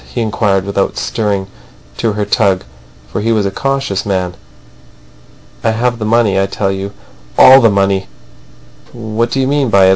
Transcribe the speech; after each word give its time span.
he 0.07 0.19
inquired, 0.19 0.65
without 0.65 0.97
stirring 0.97 1.45
to 1.95 2.13
her 2.13 2.25
tug; 2.25 2.63
for 3.07 3.21
he 3.21 3.31
was 3.31 3.45
a 3.45 3.51
cautious 3.51 4.03
man. 4.03 4.33
"I 5.63 5.69
have 5.69 5.99
the 5.99 6.05
money, 6.05 6.39
I 6.41 6.47
tell 6.47 6.71
you. 6.71 6.91
All 7.37 7.61
the 7.61 7.69
money." 7.69 8.07
"What 8.93 9.29
do 9.29 9.39
you 9.39 9.45
mean 9.45 9.69
by 9.69 9.85
it? 9.85 9.89